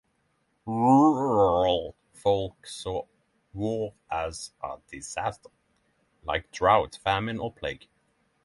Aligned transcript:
Rural 0.65 1.93
folk 2.11 2.65
saw 2.65 3.05
war 3.53 3.93
as 4.09 4.51
a 4.63 4.77
disaster, 4.89 5.51
like 6.23 6.49
drought, 6.49 6.97
famine 7.03 7.37
or 7.37 7.53
plague. 7.53 7.87